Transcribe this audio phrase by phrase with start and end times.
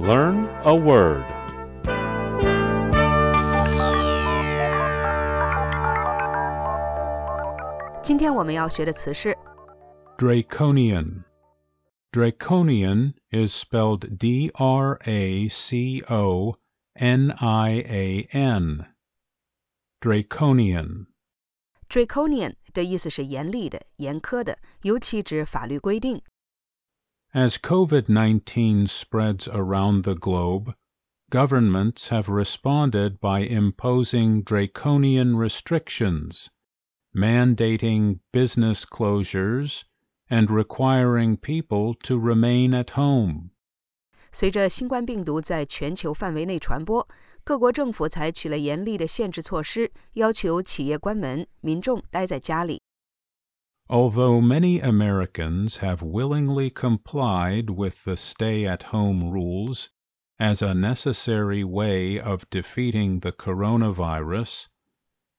[0.00, 1.24] Learn a word.
[8.02, 9.36] 今天我们要学的词是
[10.16, 11.24] Draconian.
[12.12, 16.56] Draconian is spelled D R A C O
[16.94, 18.86] N I A N.
[20.00, 21.06] Draconian.
[21.88, 26.22] draconian 的意思是严厉的、严苛的，尤其指法律规定。
[27.34, 30.74] As COVID 19 spreads around the globe,
[31.30, 36.48] governments have responded by imposing draconian restrictions,
[37.14, 39.82] mandating business closures,
[40.30, 43.50] and requiring people to remain at home.
[44.32, 47.06] 随着新冠病毒在全球范围内传播，
[47.44, 52.79] 各国政府采取了严厉的限制措施，要求企业关门，民众待在家里。
[53.91, 59.89] Although many Americans have willingly complied with the stay at home rules
[60.39, 64.69] as a necessary way of defeating the coronavirus,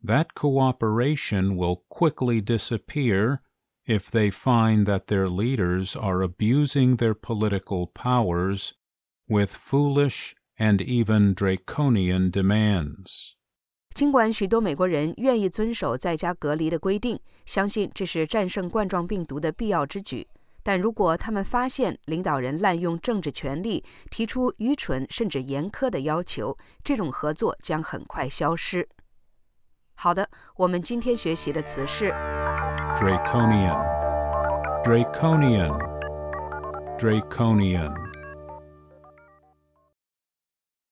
[0.03, 3.41] that cooperation will quickly disappear
[3.87, 8.75] if they find that their leaders are abusing their political powers
[9.31, 13.35] with foolish and even draconian demands.
[13.95, 20.27] 尽管许多美国人愿意遵守在家隔离的规定，相信这是战胜冠状病毒的必要之举，
[20.63, 28.89] 但如果他们发现领导人滥用政治权力，提出愚蠢甚至严苛的要求，这种合作将很快消失。
[29.95, 32.11] 好的，我们今天学习的词是
[32.97, 33.79] Draconian.
[34.83, 35.79] Draconian.
[36.99, 38.02] Draconian.